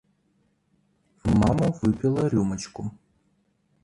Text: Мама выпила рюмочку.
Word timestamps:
Мама 1.25 1.71
выпила 1.83 2.27
рюмочку. 2.27 2.91